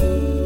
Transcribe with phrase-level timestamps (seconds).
[0.00, 0.37] you.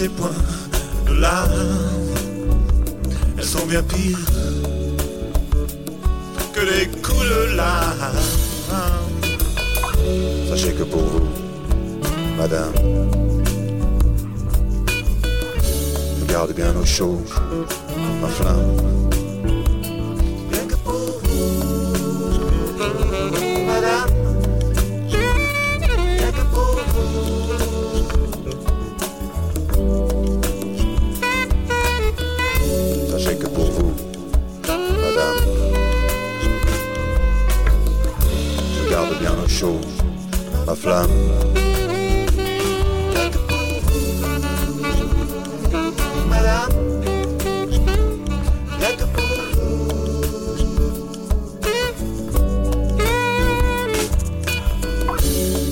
[0.00, 0.30] ces points
[1.06, 1.78] de larmes,
[3.36, 4.16] elles sont bien pires
[6.54, 8.22] que les coups de larmes.
[10.48, 11.28] Sachez que pour vous,
[12.38, 12.72] madame,
[16.18, 17.20] je garde bien nos chaud
[18.22, 19.19] ma flamme.
[40.90, 41.08] Madame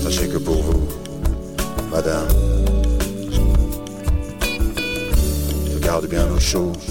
[0.01, 0.87] Sachez que pour vous,
[1.91, 2.27] madame,
[5.73, 6.88] je bien nos choses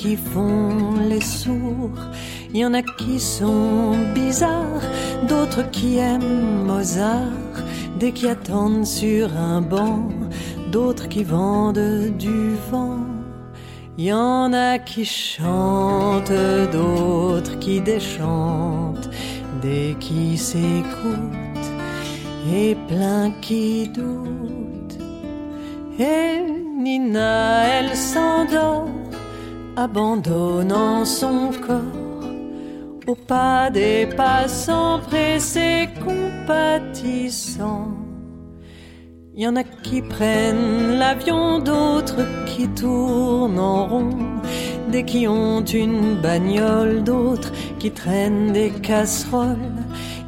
[0.00, 2.04] qui font les sourds.
[2.54, 4.86] Il y en a qui sont bizarres,
[5.28, 7.56] d'autres qui aiment Mozart,
[7.98, 10.08] des qui attendent sur un banc,
[10.72, 13.04] d'autres qui vendent du vent.
[13.98, 16.32] Il y en a qui chantent,
[16.72, 19.10] d'autres qui déchantent
[19.60, 21.70] des qui s'écoutent
[22.50, 24.98] et plein qui doutent.
[25.98, 26.40] Et
[26.78, 28.88] Nina, elle s'endort,
[29.80, 32.28] abandonnant son corps
[33.06, 37.88] au pas des passants pressés, compatissants.
[39.34, 44.10] Il y en a qui prennent l'avion, d'autres qui tournent en rond,
[44.92, 49.78] des qui ont une bagnole, d'autres qui traînent des casseroles.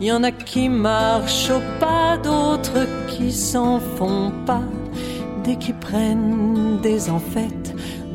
[0.01, 4.67] Il y en a qui marchent au pas, d'autres qui s'en font pas,
[5.45, 7.62] des qui prennent des enfêtes,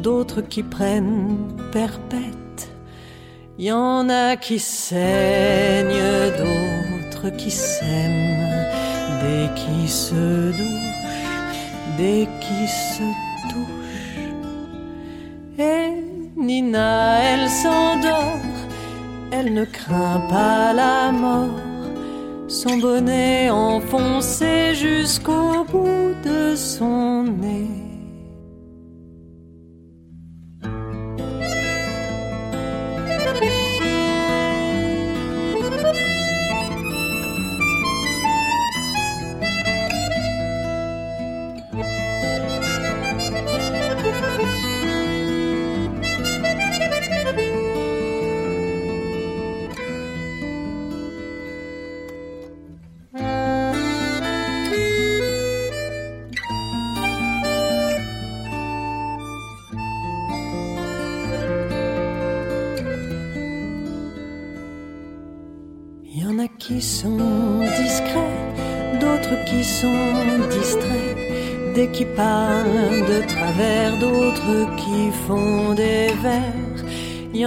[0.07, 1.35] d'autres qui prennent
[1.73, 2.61] perpète.
[3.59, 8.63] Y en a qui saignent, d'autres qui s'aiment,
[9.21, 10.25] des qui se
[10.59, 11.11] douche,
[11.97, 13.07] dès qui se
[13.51, 14.15] touche.
[15.59, 15.89] Et
[16.37, 18.55] Nina, elle s'endort,
[19.33, 21.65] elle ne craint pas la mort.
[22.47, 27.86] Son bonnet enfoncé jusqu'au bout de son nez.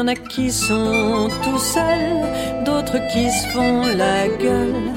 [0.01, 4.93] Y en a qui sont tout seuls, d'autres qui se font la gueule,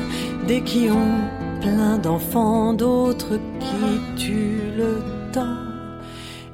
[0.47, 1.19] des qui ont
[1.59, 5.03] plein d'enfants, d'autres qui tuent le
[5.33, 5.67] temps.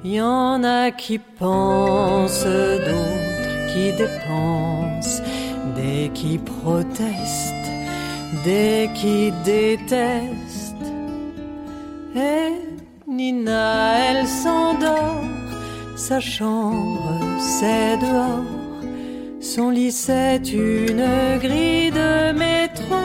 [0.04, 2.44] Il y en a qui pensent,
[2.88, 5.22] d'autres qui dépensent,
[5.76, 7.72] des qui protestent
[8.44, 10.88] dès qui déteste.
[12.16, 12.50] Et
[13.08, 15.22] Nina, elle s'endort,
[16.10, 18.82] sa chambre c'est dehors,
[19.40, 21.06] son lit c'est une
[21.40, 22.96] grille de métro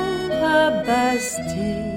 [0.43, 1.94] à Bastille.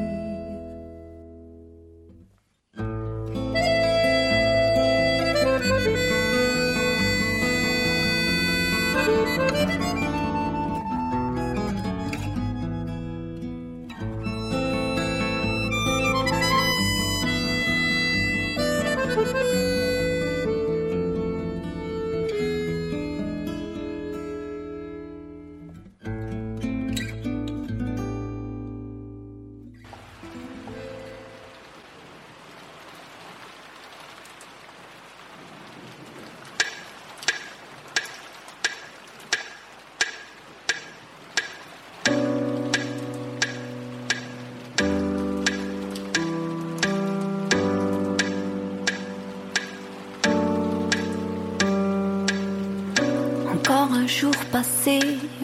[54.20, 55.00] Jour passé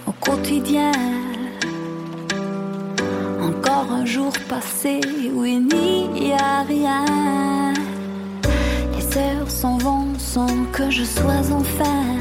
[0.07, 0.91] au quotidien.
[3.39, 4.99] Encore un jour passé
[5.35, 7.05] où il n'y a rien.
[8.95, 12.12] Les heures s'en vont sans que je sois enfin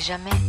[0.00, 0.39] jamais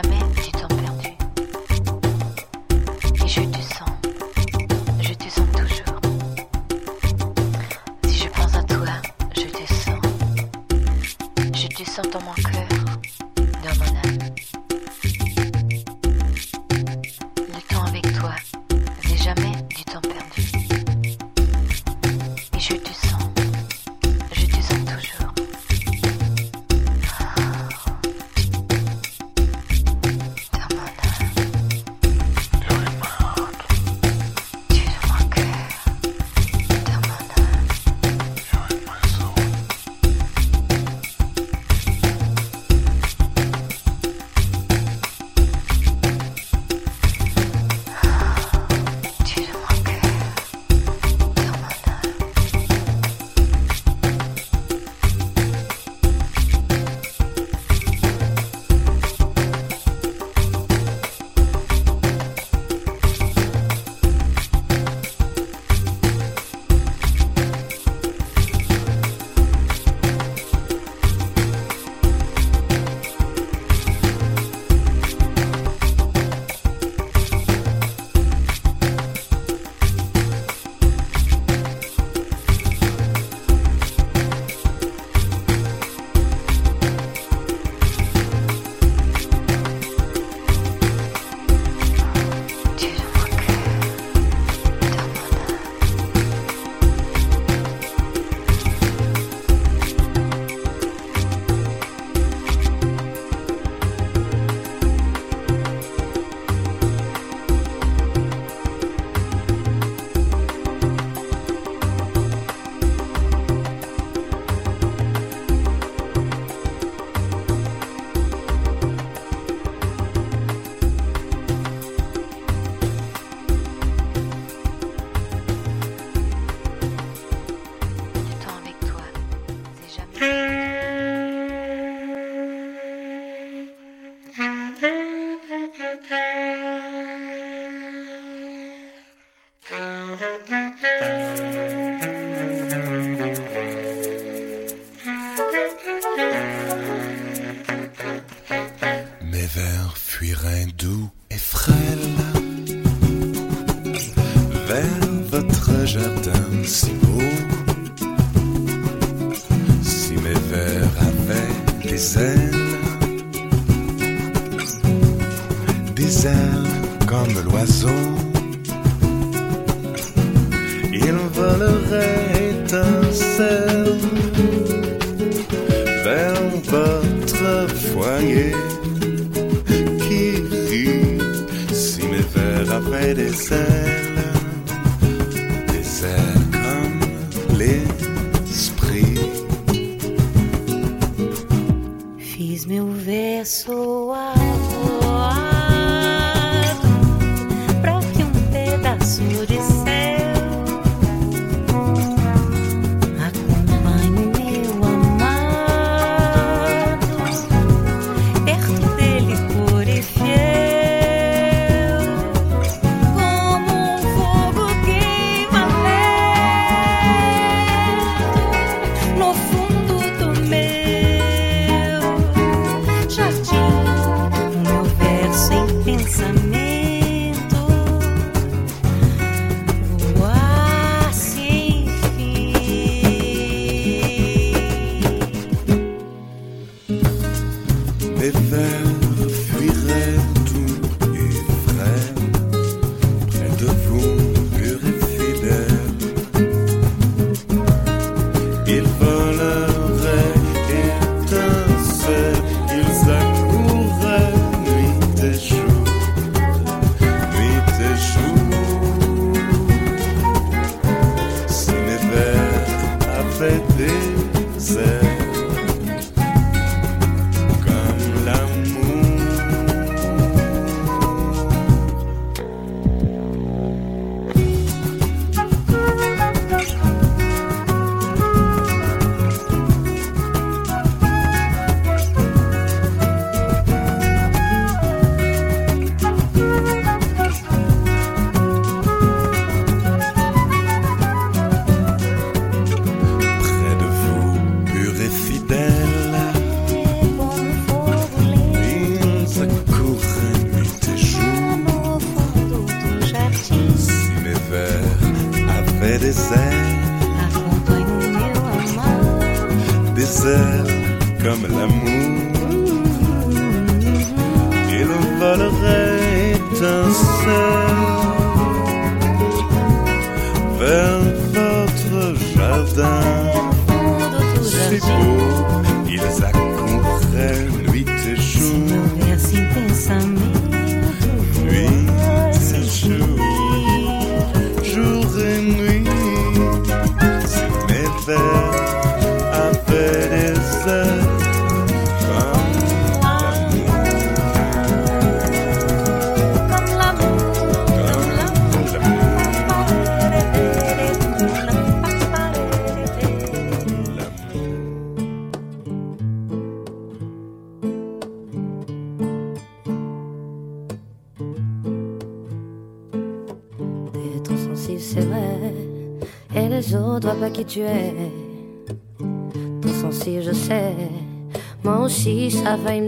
[0.00, 0.31] des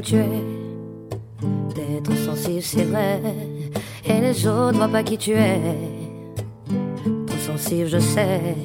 [0.04, 0.44] me tuer.
[1.74, 3.20] D'être sensible, c'est vrai.
[4.06, 5.60] Et les autres voient pas qui tu es.
[7.26, 8.56] Trop sensible, je sais.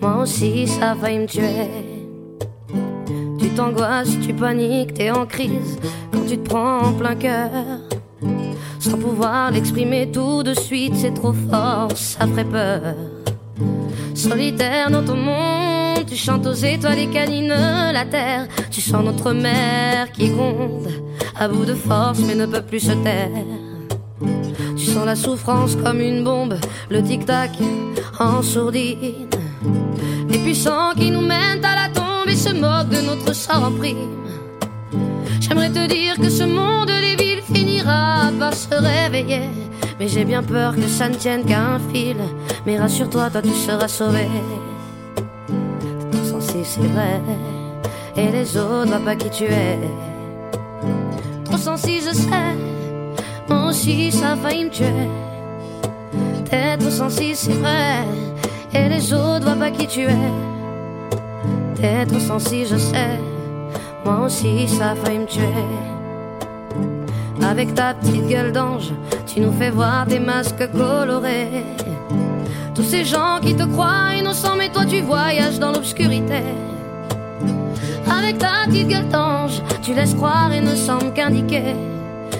[0.00, 1.68] Moi aussi, ça va me tuer.
[3.38, 5.78] Tu t'angoisses, tu paniques, t'es en crise
[6.12, 7.50] quand tu te prends en plein cœur.
[8.78, 12.94] Sans pouvoir l'exprimer tout de suite, c'est trop fort, ça ferait peur.
[14.14, 15.73] Solitaire dans ton monde,
[16.14, 17.48] tu chantes aux étoiles et canines
[17.92, 18.46] la terre.
[18.70, 20.88] Tu sens notre mère qui gronde,
[21.36, 23.30] à bout de force mais ne peut plus se taire.
[24.76, 26.54] Tu sens la souffrance comme une bombe,
[26.88, 27.50] le tic-tac
[28.20, 29.28] en sourdine.
[30.28, 33.72] Les puissants qui nous mènent à la tombe et se moquent de notre sort en
[33.72, 34.14] prime.
[35.40, 39.50] J'aimerais te dire que ce monde des finira par se réveiller.
[39.98, 42.18] Mais j'ai bien peur que ça ne tienne qu'à un fil.
[42.66, 44.28] Mais rassure-toi, toi tu seras sauvé.
[46.66, 47.20] C'est vrai.
[48.16, 49.78] Et les autres voient pas qui tu es.
[51.44, 52.54] Trop sensible, je sais.
[53.48, 54.86] Moi aussi, ça va me tuer.
[56.48, 57.98] T'es trop sensible, c'est vrai.
[58.72, 60.32] Et les autres voient pas qui tu es.
[61.74, 63.20] T'es trop sensible, je sais.
[64.04, 65.44] Moi aussi, ça va me tuer.
[67.42, 68.90] Avec ta petite gueule d'ange,
[69.26, 71.62] tu nous fais voir des masques colorés.
[72.74, 76.42] Tous ces gens qui te croient innocents, mais toi tu voyages dans l'obscurité.
[78.10, 79.08] Avec ta petite gueule
[79.82, 81.76] tu laisses croire et ne semble qu'indiquer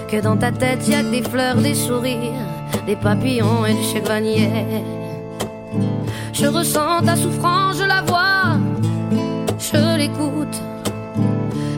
[0.09, 2.49] que dans ta tête y a que des fleurs, des sourires,
[2.87, 4.49] des papillons et du chevalier.
[6.33, 8.59] Je ressens ta souffrance, je la vois,
[9.59, 10.61] je l'écoute.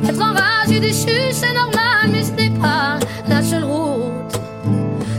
[0.08, 4.40] Être enragé, déchu, c'est normal, mais ce n'est pas la seule route.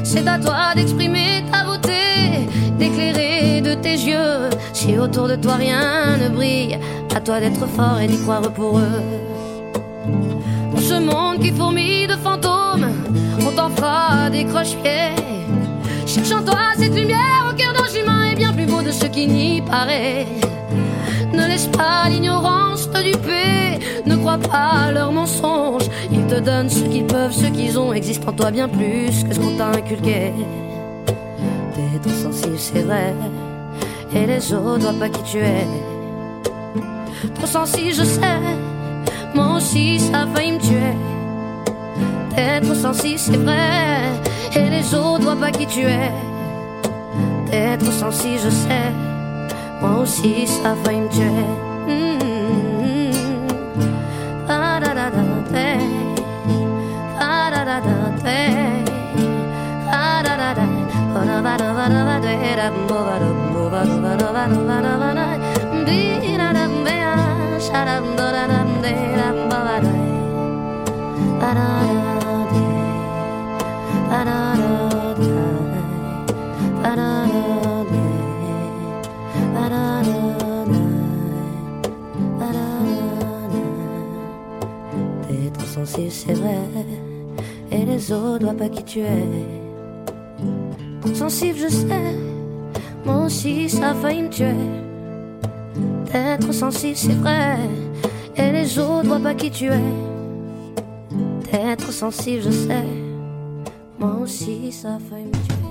[0.03, 2.47] C'est à toi d'exprimer ta beauté,
[2.79, 3.26] d'éclairer
[4.73, 6.77] Si autour de toi rien ne brille,
[7.15, 9.01] à toi d'être fort et d'y croire pour eux.
[10.71, 12.91] Dans ce monde qui fourmille de fantômes,
[13.41, 15.15] on t'en fera des croche-pieds.
[16.05, 19.05] Cherche en toi cette lumière au cœur d'un humain est bien plus beau de ce
[19.05, 20.27] qui n'y paraît.
[21.33, 25.89] Ne laisse pas l'ignorance te duper, ne crois pas leurs mensonges.
[26.11, 29.33] Ils te donnent ce qu'ils peuvent, ce qu'ils ont, existe en toi bien plus que
[29.33, 30.33] ce qu'on t'a inculqué.
[31.73, 33.15] T'es trop sensible, c'est vrai,
[34.13, 35.67] et les autres voient pas qui tu es.
[37.35, 38.39] Trop sensible, je sais,
[39.33, 40.95] moi aussi ça va me tuer.
[42.35, 44.01] T'es trop sensible, c'est vrai,
[44.55, 46.11] et les autres voient pas qui tu es.
[47.49, 48.91] T'es trop sensible, je sais.
[49.79, 51.45] Moi aussi, ça va me tuer.
[86.09, 86.57] C'est vrai.
[87.71, 89.25] Et les autres voient pas qui tu es.
[91.13, 92.26] Sensible, je sais.
[93.07, 94.53] Moi aussi, ça a failli me tuer.
[96.11, 97.55] D'être sensible, c'est vrai.
[98.35, 99.93] Et les autres voient pas qui tu es.
[101.49, 102.85] D'être sensible, je sais.
[103.97, 105.66] Moi aussi, ça a failli me tuer.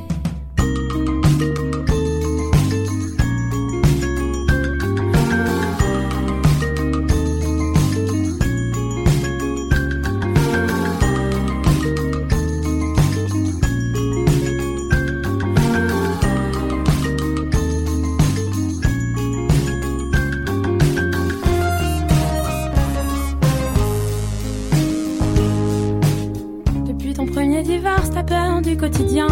[28.26, 29.28] Peur du quotidien.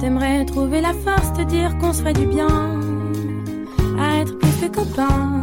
[0.00, 2.48] T'aimerais trouver la force, te dire qu'on se ferait du bien.
[3.98, 5.42] À être plus que copains.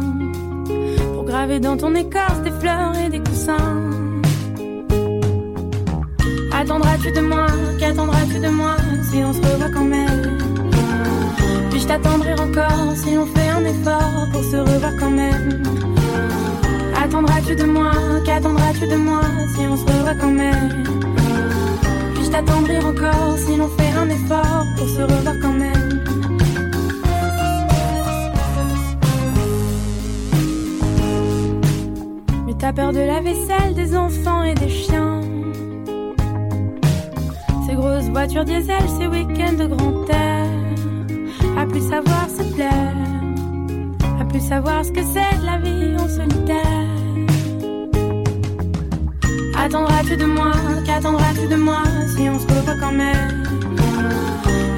[1.14, 3.80] Pour graver dans ton écorce des fleurs et des coussins.
[6.52, 7.46] Attendras-tu de moi?
[7.78, 8.76] Qu'attendras-tu de moi?
[9.10, 10.38] Si on se revoit quand même
[11.70, 15.91] Puis-je t'attendrai encore si on fait un effort pour se revoir quand même?
[17.12, 17.90] Qu'attendras-tu de moi
[18.24, 19.20] Qu'attendras-tu de moi
[19.54, 20.82] si on se revoit quand même?
[22.14, 26.04] Puis-je t'attendrai encore si l'on fait un effort pour se revoir quand même?
[32.46, 35.20] Mais t'as peur de la vaisselle, des enfants et des chiens?
[37.66, 40.46] Ces grosses voitures diesel, ces week-ends de grand air.
[41.58, 42.96] À plus savoir se plaire.
[44.18, 46.91] À plus savoir ce que c'est la vie en solitaire
[49.62, 50.50] Qu'attendras-tu de moi?
[50.84, 51.84] Qu'attendras-tu de moi?
[52.16, 53.44] Si on se revoit quand même.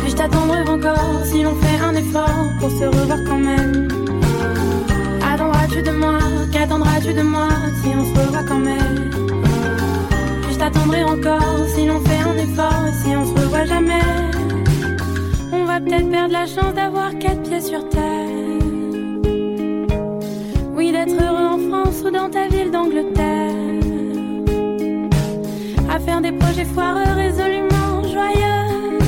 [0.01, 3.88] Puis-je t'attendre encore si l'on fait un effort pour se revoir quand même?
[5.23, 6.18] Attendras-tu de moi?
[6.53, 7.49] Qu'attendras-tu de moi?
[7.81, 9.11] Si on se revoit quand même.
[10.42, 12.85] Puis-je t'attendrai encore si l'on fait un effort?
[13.03, 14.05] Si on se revoit jamais.
[15.51, 18.29] On va peut-être perdre la chance d'avoir quatre pieds sur terre.
[20.77, 23.34] Oui, d'être heureux en France ou dans ta ville d'Angleterre
[26.05, 28.99] faire des projets foireux résolument joyeux,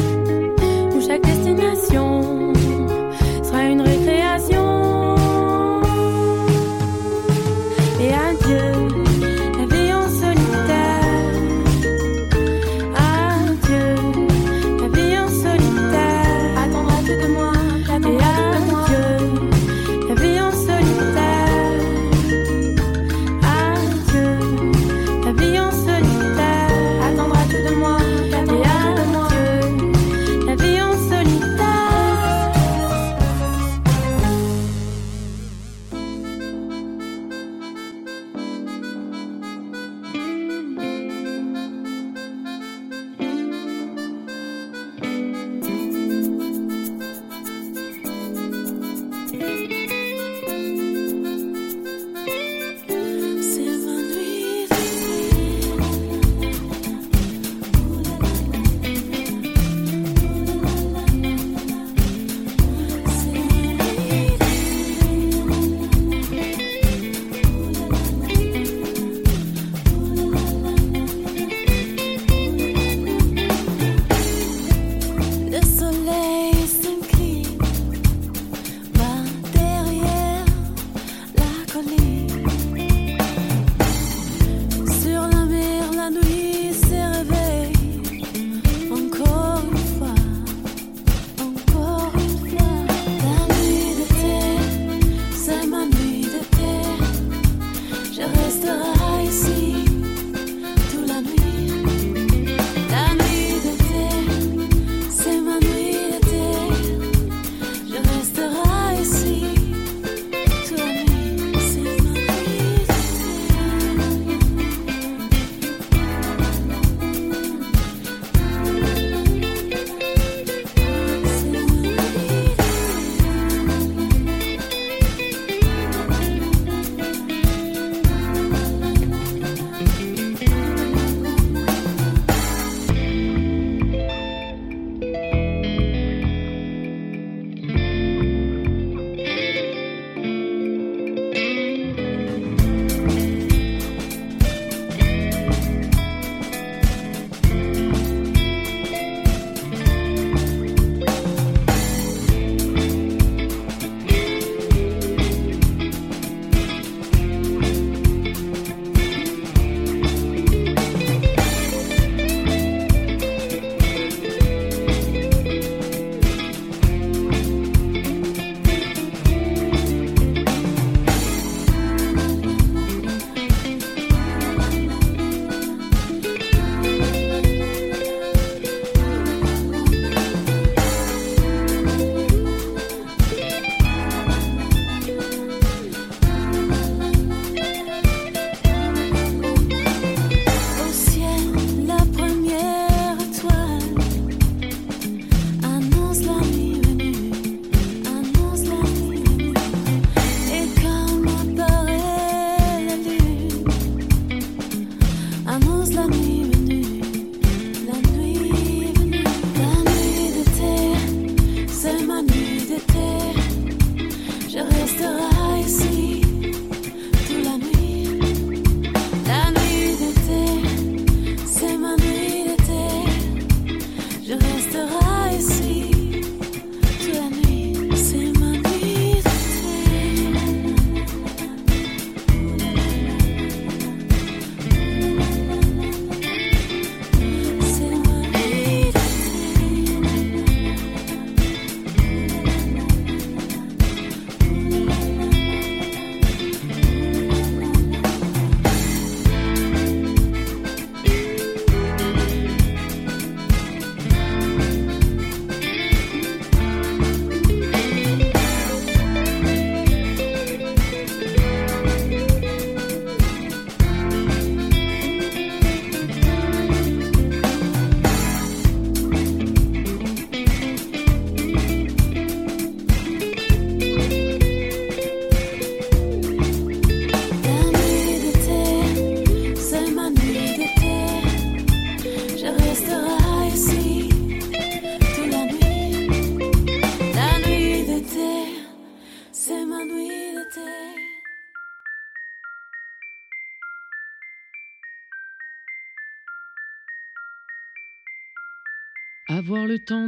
[0.95, 2.46] où chaque destination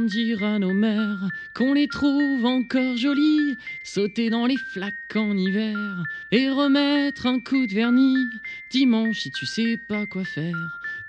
[0.09, 5.77] dire à nos mères qu'on les trouve encore jolies, sauter dans les flaques en hiver
[6.31, 8.25] et remettre un coup de vernis.
[8.71, 10.57] Dimanche, si tu sais pas quoi faire,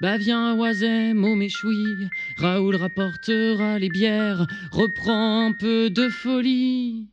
[0.01, 2.09] bah viens à Oisem au méchoui.
[2.37, 7.07] Raoul rapportera les bières, reprend un peu de folie.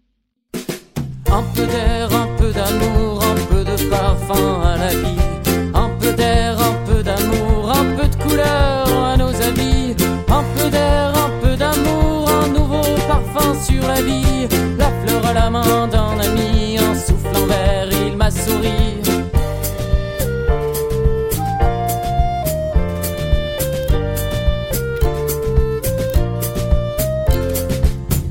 [1.31, 5.19] Un peu d'air, un peu d'amour, un peu de parfum à la vie.
[5.73, 9.95] Un peu d'air, un peu d'amour, un peu de couleur à nos avis.
[10.29, 11.13] Un peu d'air,
[13.63, 14.47] sur la vie.
[14.77, 19.01] La fleur à la main d'un ami, un souffle en verre, il m'a souri.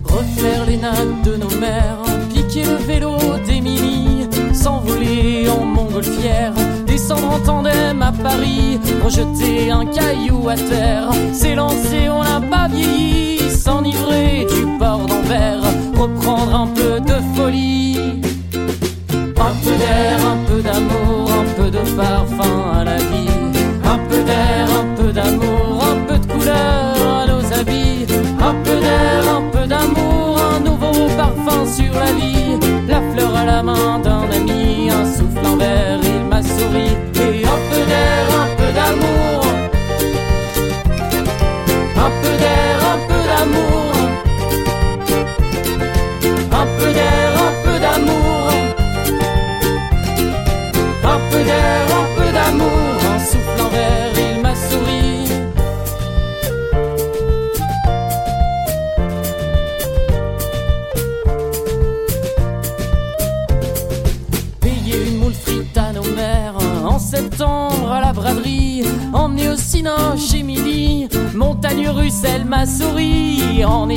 [0.04, 2.02] Refaire les nattes de nos mères,
[2.32, 3.16] piquer le vélo
[3.46, 6.52] d'Émilie, s'envoler en montgolfière,
[6.86, 13.38] descendre en tandem à Paris, rejeter un caillou à terre, s'élancer, on n'a pas vieilli,
[13.66, 15.64] s'enivrer du port d'Anvers,
[15.98, 17.98] reprendre un peu de folie.
[19.48, 22.55] Un peu d'air, un peu d'amour, un peu de parfum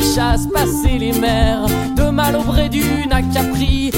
[0.09, 3.91] échasse passer les mers, de Malaubré d'une à Capri,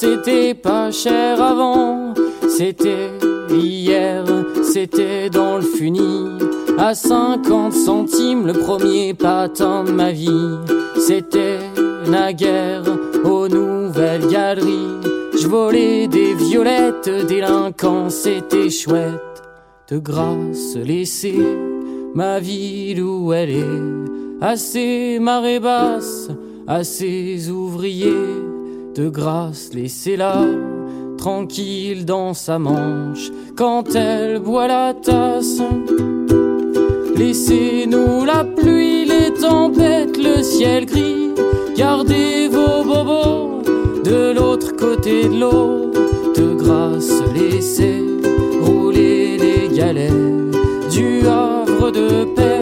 [0.00, 2.14] c'était pas cher avant.
[2.48, 3.10] C'était
[3.50, 4.24] hier,
[4.62, 6.38] c'était dans le funi.
[6.78, 10.56] À 50 centimes, le premier patin de ma vie.
[10.96, 11.58] C'était
[12.06, 12.84] naguère
[13.24, 15.00] aux nouvelles galeries.
[15.40, 19.42] Je volais des violettes, délinquants, c'était chouette.
[19.90, 21.42] De grâce, laisser
[22.14, 24.40] ma ville où elle est.
[24.40, 26.28] Assez marée basse,
[26.68, 28.47] assez ouvriers.
[28.98, 30.44] De grâce, laissez-la
[31.18, 35.62] tranquille dans sa manche quand elle boit la tasse.
[37.14, 41.30] Laissez-nous la pluie, les tempêtes, le ciel gris.
[41.76, 43.62] Gardez vos bobos
[44.02, 45.92] de l'autre côté de l'eau.
[46.34, 48.02] De grâce, laissez
[48.60, 50.10] rouler les galets
[50.90, 52.57] du havre de paix.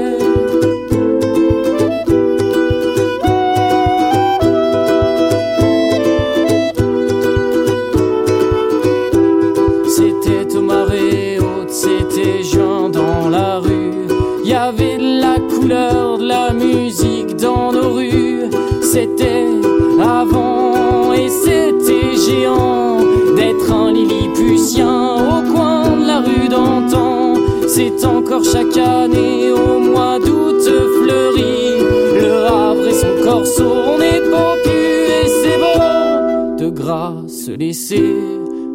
[28.05, 31.79] Encore chaque année au mois d'août fleuri.
[32.21, 36.57] Le Havre et son corso, on est popu et c'est bon.
[36.57, 38.15] De grâce, laissez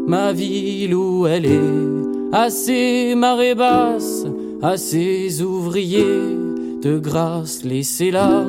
[0.08, 2.34] ma ville où elle est.
[2.34, 4.26] À ses marées basses,
[4.62, 6.38] à ses ouvriers.
[6.82, 8.44] De grâce, laissez-la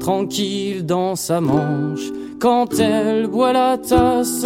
[0.00, 2.10] tranquille dans sa manche
[2.40, 4.44] quand elle boit la tasse.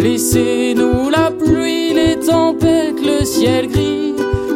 [0.00, 4.01] Laissez-nous la pluie, les tempêtes, le ciel gris.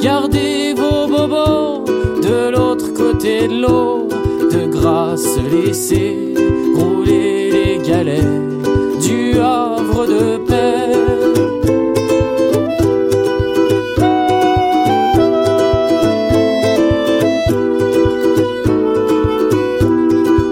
[0.03, 1.85] Gardez vos bobos
[2.23, 4.09] de l'autre côté de l'eau.
[4.53, 6.35] De grâce, laissez
[6.77, 8.23] rouler les galets
[9.01, 10.93] du havre de paix.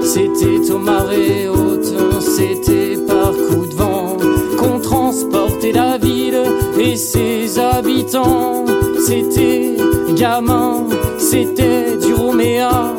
[0.02, 4.16] C'était au marée haute, c'était par coup de vent
[4.58, 6.42] qu'on transportait la ville
[6.78, 8.64] et ses habitants.
[9.06, 9.76] C'était
[10.14, 10.86] gamin,
[11.18, 12.94] c'était du Roméa,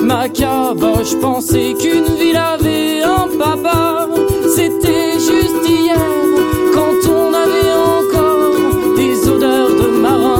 [0.00, 4.08] ma caboche pensais qu'une ville avait un papa.
[4.56, 5.98] C'était juste hier,
[6.72, 10.39] quand on avait encore des odeurs de marins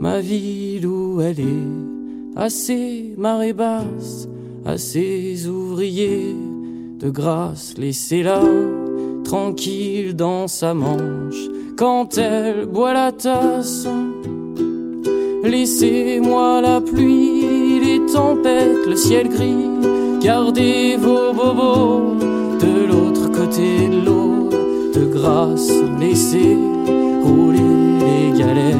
[0.00, 4.28] ma ville où elle est, assez marée basse,
[4.64, 6.36] à ses ouvriers.
[6.98, 8.40] De grâce, laissez-la
[9.24, 13.88] tranquille dans sa manche quand elle boit la tasse.
[15.42, 19.68] Laissez-moi la pluie, les tempêtes, le ciel gris.
[20.20, 22.14] Gardez vos bobos
[22.60, 24.48] de l'autre côté de l'eau.
[24.94, 26.56] De grâce, laissez
[27.24, 27.71] rouler
[28.32, 28.76] galets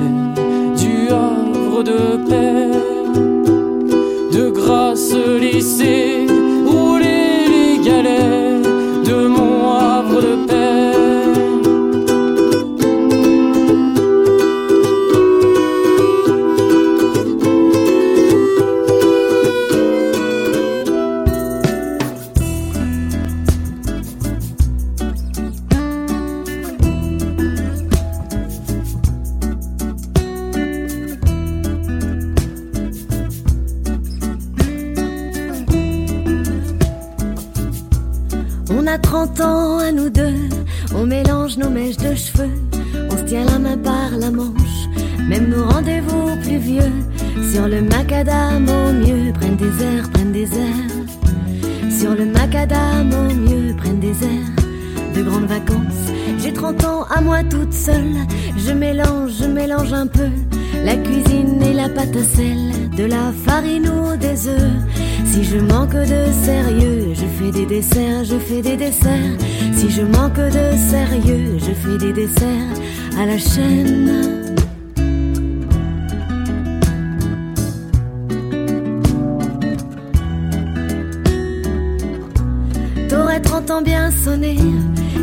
[0.76, 2.70] du havre de paix.
[4.32, 6.26] De grâce, laissez
[6.66, 7.21] rouler
[39.12, 40.48] 30 ans à nous deux,
[40.94, 42.48] on mélange nos mèches de cheveux,
[43.10, 44.88] on se tient la main par la manche,
[45.28, 46.92] même nos rendez-vous plus vieux,
[47.52, 53.34] sur le macadam au mieux, prennent des airs, prennent des airs, sur le macadam au
[53.34, 58.14] mieux, prennent des airs, de grandes vacances, j'ai 30 ans à moi toute seule,
[58.56, 60.30] je mélange, je mélange un peu,
[60.86, 61.51] la cuisine
[61.82, 64.78] la pâte à sel, de la farine ou des œufs.
[65.24, 69.36] Si je manque de sérieux, je fais des desserts, je fais des desserts.
[69.74, 72.76] Si je manque de sérieux, je fais des desserts
[73.18, 74.12] à la chaîne.
[83.08, 84.56] T'aurais 30 ans bien sonné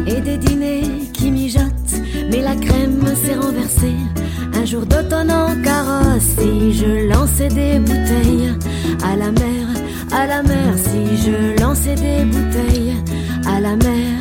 [0.07, 1.95] et des dîners qui mijotent,
[2.30, 3.95] mais la crème s'est renversée.
[4.70, 8.54] Jour d'automne en carrosse, si je lançais des bouteilles
[9.04, 9.66] à la mer,
[10.12, 12.96] à la mer, si je lançais des bouteilles
[13.48, 14.20] à la mer,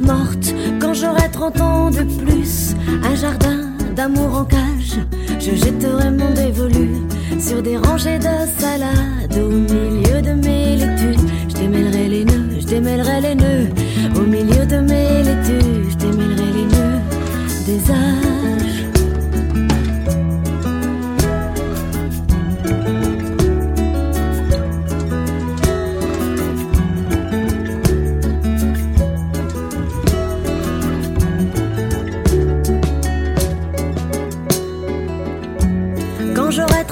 [0.00, 0.54] morte.
[0.80, 5.00] Quand j'aurai 30 ans de plus, un jardin d'amour en cage,
[5.38, 7.02] je jetterai mon dévolu
[7.38, 9.36] sur des rangées de salades.
[9.36, 11.20] Au milieu de mes laitues,
[11.50, 13.68] je démêlerai les nœuds, je démêlerai les nœuds.
[14.16, 17.00] Au milieu de mes laitues, je démêlerai les nœuds
[17.66, 18.63] des âges.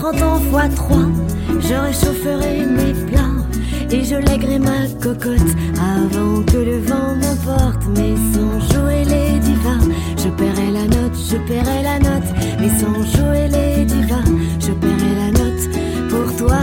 [0.03, 0.97] 30 ans fois 3,
[1.61, 3.39] je réchaufferai mes plats
[3.89, 7.87] et je lèguerai ma cocotte avant que le vent m'emporte.
[7.97, 9.79] Mais sans jouer les divas,
[10.17, 12.31] je paierai la note, je paierai la note.
[12.59, 14.25] Mais sans jouer les divas,
[14.59, 16.59] je paierai la note pour toi.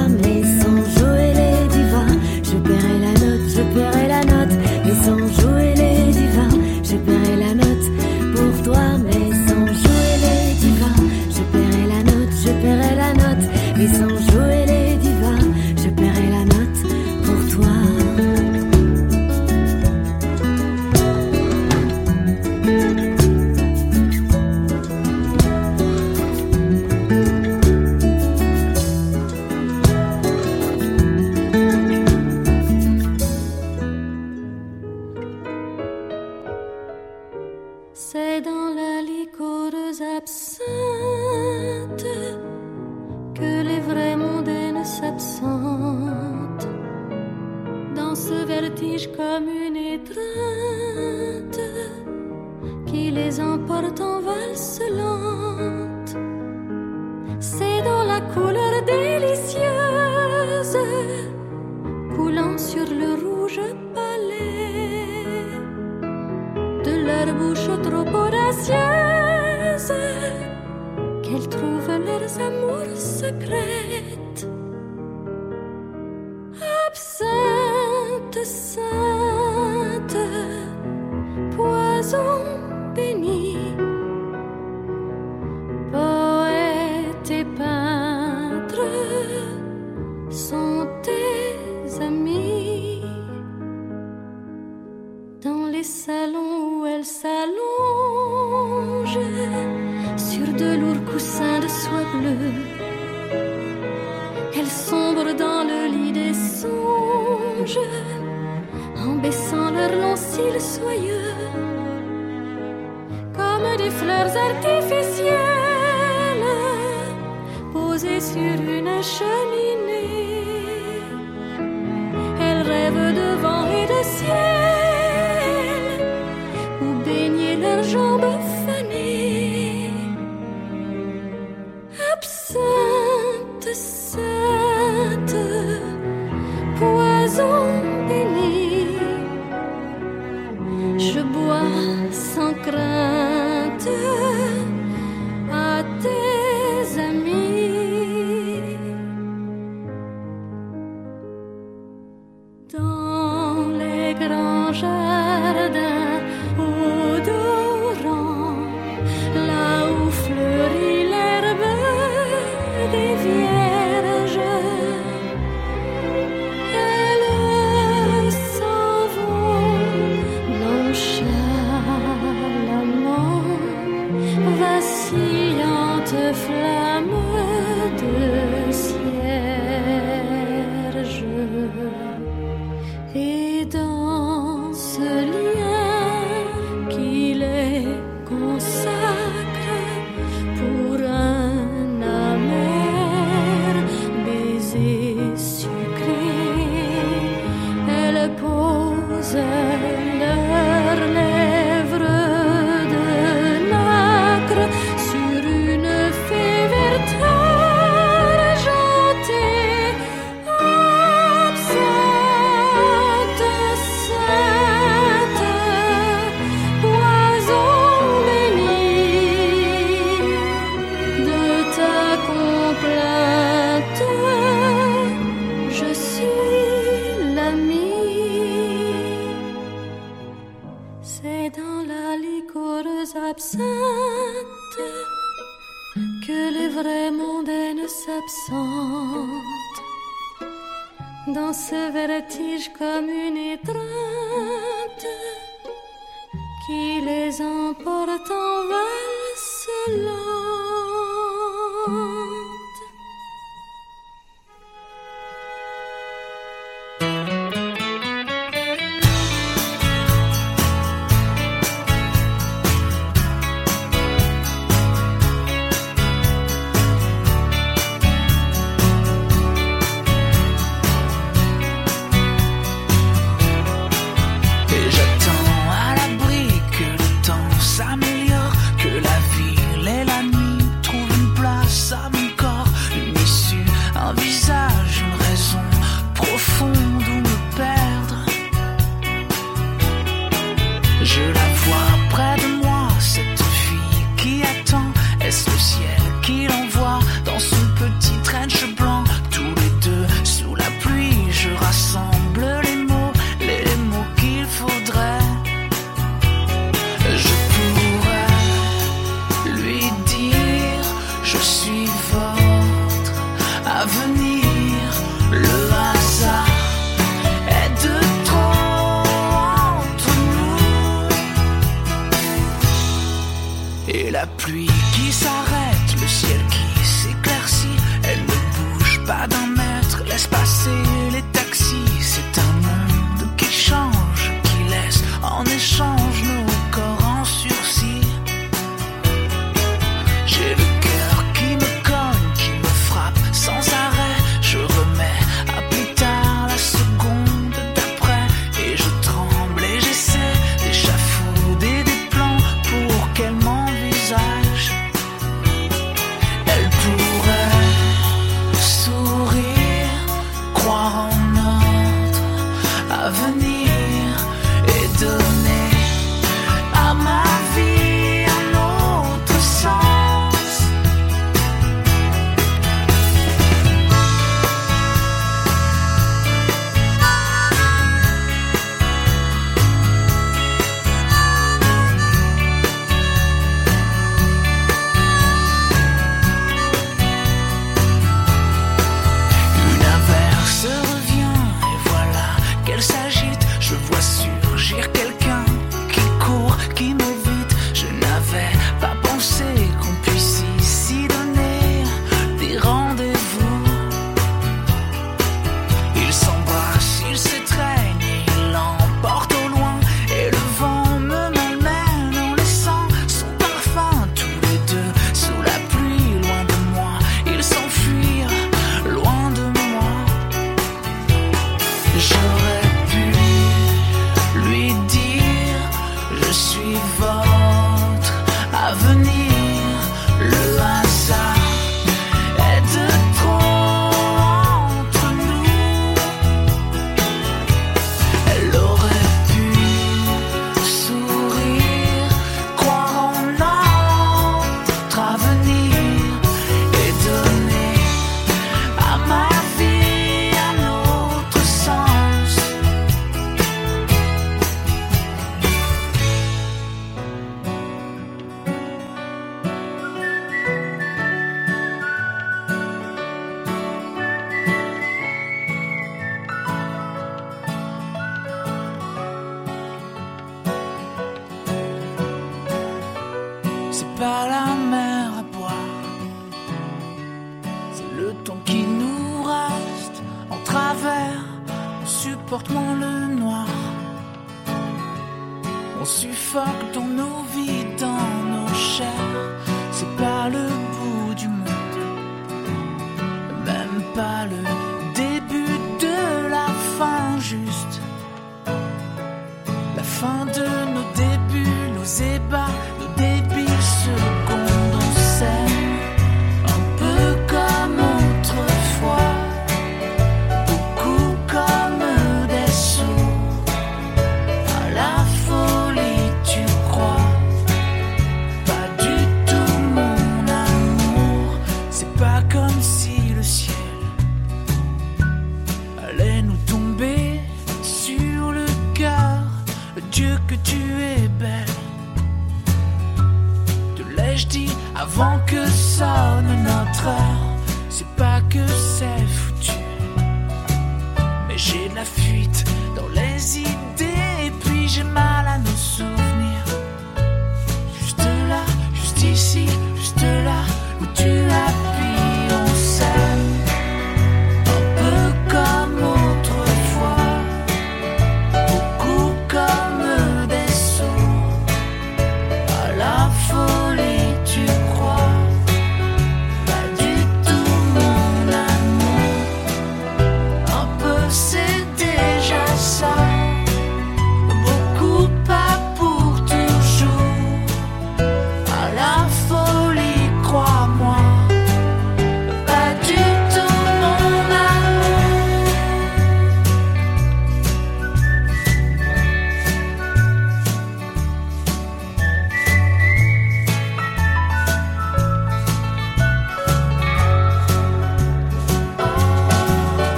[72.40, 74.29] Trouvent leurs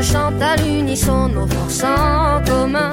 [0.00, 2.90] que je chante à l'unisson nos forces en commun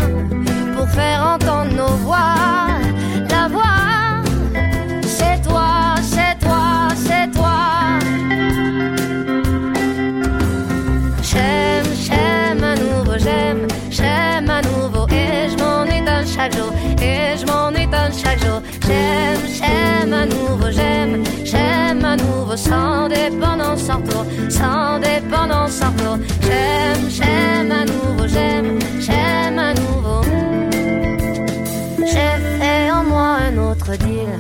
[0.76, 2.68] pour faire entendre nos voix.
[3.30, 4.24] La voix,
[5.03, 7.60] c'est toi, c'est toi, c'est toi.
[11.22, 17.38] J'aime, j'aime à nouveau, j'aime, j'aime à nouveau et je m'en étonne chaque jour et
[17.39, 18.62] je m'en étonne chaque jour.
[18.88, 25.91] J'aime, j'aime à nouveau, j'aime, j'aime à nouveau sans dépendance en retour, sans dépendance en
[25.91, 26.17] retour.
[26.41, 30.21] J'aime, j'aime à nouveau, j'aime, j'aime à nouveau.
[31.99, 34.39] J'ai fait en moi un autre deal.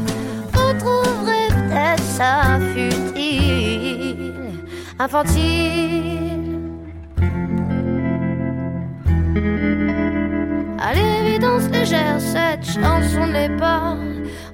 [0.53, 4.33] Vous trouverez peut-être ça futile,
[4.97, 6.07] infantile.
[10.87, 13.97] À l'évidence légère, cette chanson ne l'est pas.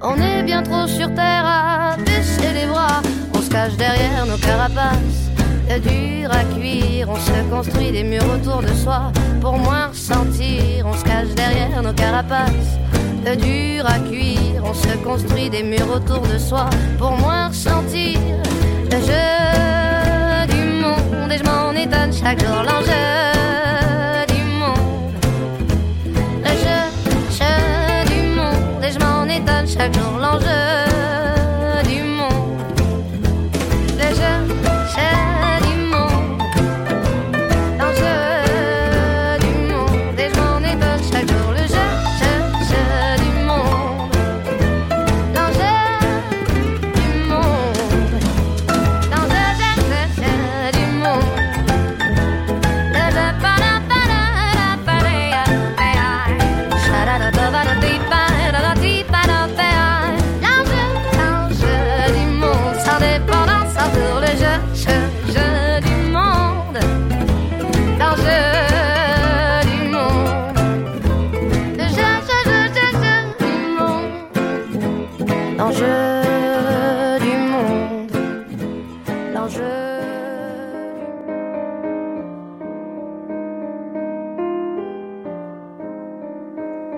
[0.01, 3.03] On est bien trop sur terre à baisser les bras.
[3.35, 5.29] On se cache derrière nos carapaces.
[5.69, 9.11] Le dur à cuire, on se construit des murs autour de soi
[9.41, 10.87] pour moins ressentir.
[10.87, 12.79] On se cache derrière nos carapaces.
[13.23, 16.67] Le dur à cuire, on se construit des murs autour de soi
[16.97, 18.19] pour moins ressentir.
[18.91, 22.63] Le jeu du monde, et je m'en étonne chaque jour.
[22.63, 23.32] L'enjeu
[29.73, 30.17] chaque jour.
[30.19, 30.92] L'enjeu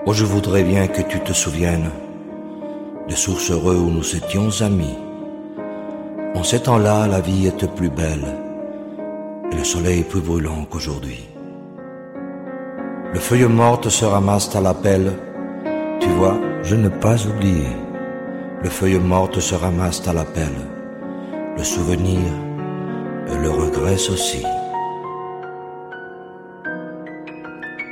[0.08, 1.90] Oh, je voudrais bien que tu te souviennes
[3.08, 4.96] des sources heureux où nous étions amis.
[6.36, 8.24] En ces temps-là, la vie était plus belle
[9.50, 11.28] et le soleil plus brûlant qu'aujourd'hui.
[13.12, 15.12] Le feuille morte se ramasse à l'appel.
[15.98, 17.66] Tu vois, je n'ai pas oublié.
[18.62, 20.54] Le feuille morte se ramasse à l'appel.
[21.56, 22.20] Le souvenir
[23.26, 24.44] et le regret aussi.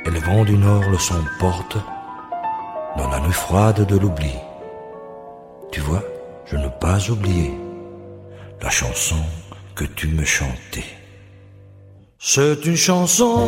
[0.05, 1.94] Et le vent du nord le la nuit
[3.35, 4.35] froide de l'oubli.
[5.71, 6.03] Tu vois,
[6.49, 7.51] je n'ai pas oublié
[8.61, 9.21] la chanson
[9.75, 10.91] que tu me chantais.
[12.17, 13.39] C'est une chanson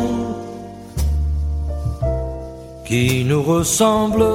[2.86, 4.26] qui nous ressemble.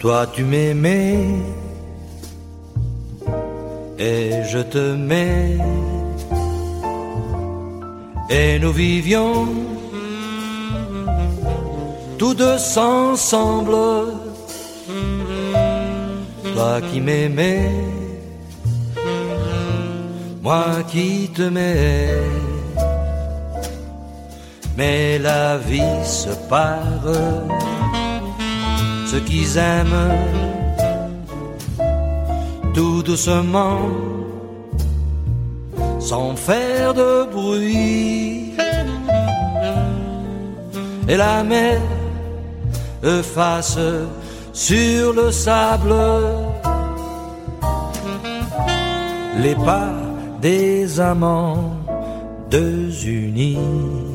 [0.00, 1.18] Toi tu m'aimais
[3.98, 5.58] et je te mets.
[8.30, 9.73] Et nous vivions
[12.24, 13.76] tous deux ensemble,
[16.54, 17.70] toi qui m'aimais,
[20.40, 22.22] moi qui te mets.
[24.74, 27.08] Mais la vie se part,
[29.10, 30.14] ceux qui aiment
[32.72, 33.82] tout doucement,
[36.00, 38.54] sans faire de bruit.
[41.06, 41.78] Et la mer
[43.04, 43.78] efface
[44.52, 45.94] sur le sable
[49.42, 49.92] les pas
[50.40, 51.76] des amants
[52.50, 54.13] deux unis.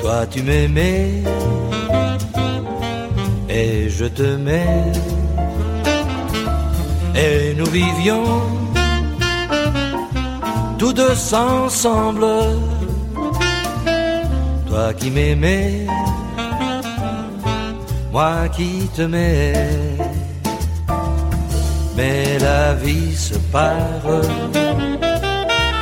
[0.00, 1.22] Toi tu m'aimais
[3.48, 4.92] et je te mets.
[7.14, 8.24] Et nous vivions
[10.76, 12.26] tous deux ensemble.
[14.66, 15.86] Toi qui m'aimais,
[18.12, 19.52] moi qui te mets
[21.96, 24.63] mais la vie se part.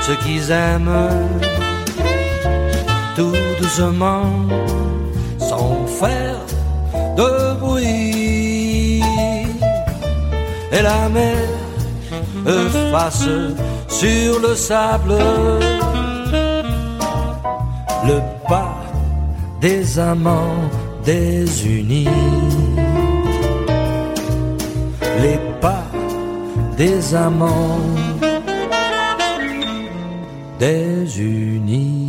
[0.07, 1.09] Ceux qui aiment
[3.16, 4.24] tout doucement,
[5.38, 6.40] sans faire
[7.16, 9.03] de bruit.
[10.72, 11.46] Et la mer
[12.46, 13.28] efface
[13.88, 15.18] sur le sable
[18.07, 18.74] le pas
[19.61, 20.70] des amants
[21.05, 22.09] désunis.
[25.22, 25.84] Les pas
[26.76, 27.78] des amants
[30.62, 32.01] désunis.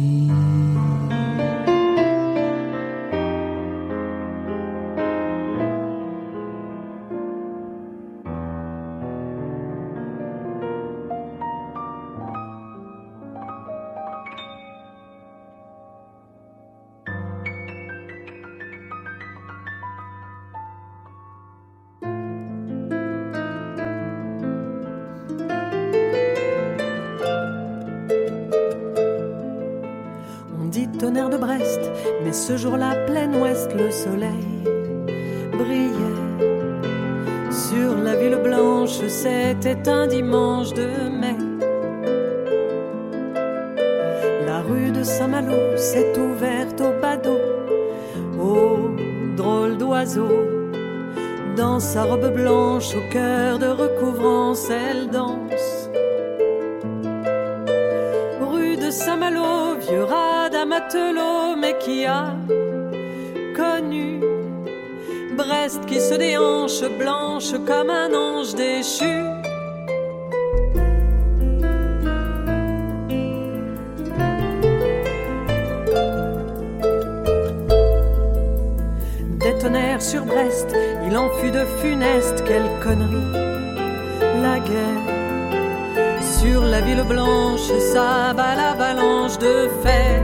[88.40, 90.22] à l'avalanche de fer.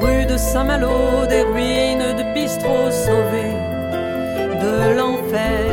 [0.00, 3.56] Rue de Saint-Malo, des ruines de bistrots sauvés
[4.64, 5.64] de l'enfer.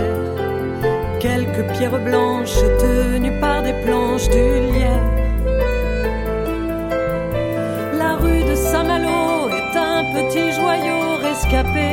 [1.20, 5.10] Quelques pierres blanches tenues par des planches du lierre.
[7.98, 11.90] La rue de Saint-Malo est un petit joyau rescapé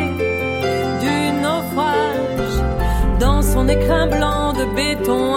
[1.04, 2.56] du naufrage.
[3.18, 5.36] Dans son écrin blanc de béton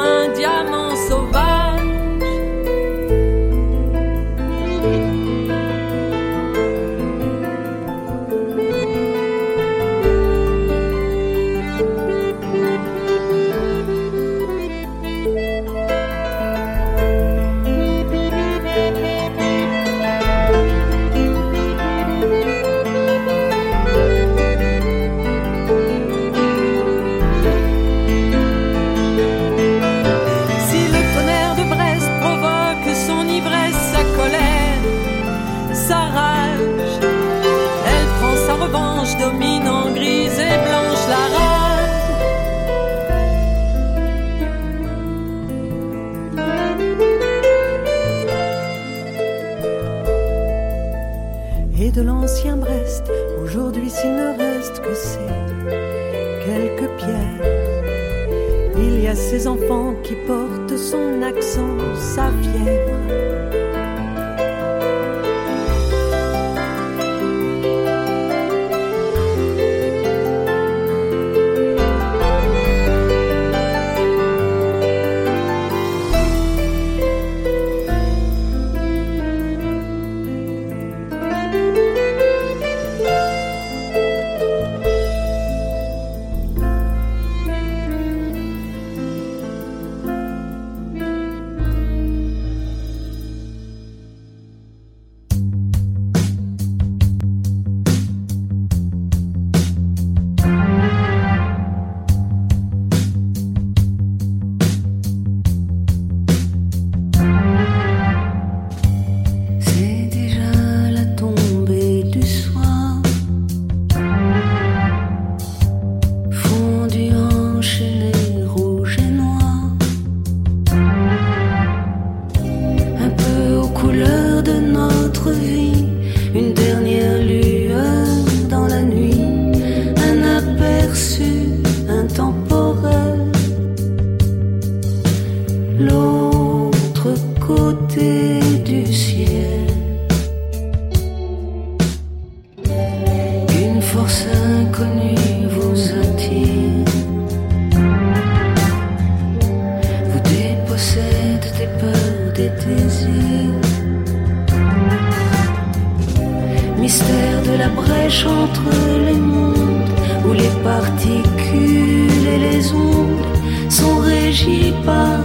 [158.44, 158.70] entre
[159.08, 159.90] les mondes
[160.26, 163.26] où les particules et les ondes
[163.70, 165.20] sont régies par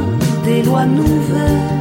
[0.44, 1.73] des lois nouvelles.